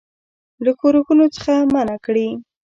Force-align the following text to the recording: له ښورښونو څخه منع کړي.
له 0.63 0.71
ښورښونو 0.79 1.25
څخه 1.35 1.51
منع 1.73 1.97
کړي. 2.05 2.27